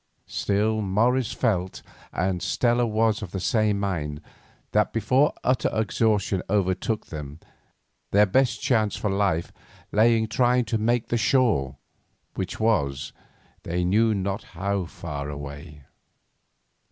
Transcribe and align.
Still 0.25 0.81
Morris 0.81 1.31
felt, 1.31 1.83
and 2.11 2.41
Stella 2.41 2.87
was 2.87 3.21
of 3.21 3.29
the 3.29 3.39
same 3.39 3.79
mind, 3.79 4.19
that 4.71 4.93
before 4.93 5.31
utter 5.43 5.69
exhaustion 5.71 6.41
overtook 6.49 7.05
them 7.05 7.39
their 8.09 8.25
best 8.25 8.59
chance 8.63 8.95
for 8.95 9.11
life 9.11 9.51
lay 9.91 10.17
in 10.17 10.25
trying 10.27 10.65
to 10.65 10.79
make 10.79 11.09
the 11.09 11.17
shore, 11.17 11.75
which 12.33 12.59
was, 12.59 13.13
they 13.61 13.83
knew 13.83 14.15
not 14.15 14.41
how 14.57 14.85
far 14.85 15.29
away. 15.29 15.83